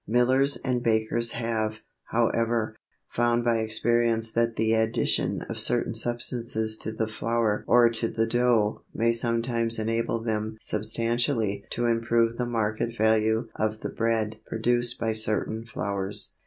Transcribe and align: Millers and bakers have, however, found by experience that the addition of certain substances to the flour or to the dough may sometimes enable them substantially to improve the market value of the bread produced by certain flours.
Millers 0.07 0.57
and 0.65 0.81
bakers 0.81 1.33
have, 1.33 1.75
however, 2.05 2.75
found 3.07 3.43
by 3.43 3.59
experience 3.59 4.31
that 4.31 4.55
the 4.55 4.73
addition 4.73 5.43
of 5.43 5.59
certain 5.59 5.93
substances 5.93 6.75
to 6.77 6.91
the 6.91 7.07
flour 7.07 7.63
or 7.67 7.87
to 7.87 8.07
the 8.07 8.25
dough 8.25 8.81
may 8.95 9.11
sometimes 9.11 9.77
enable 9.77 10.19
them 10.23 10.57
substantially 10.59 11.63
to 11.69 11.85
improve 11.85 12.35
the 12.39 12.47
market 12.47 12.97
value 12.97 13.47
of 13.55 13.81
the 13.81 13.89
bread 13.89 14.39
produced 14.47 14.99
by 14.99 15.11
certain 15.11 15.63
flours. 15.65 16.33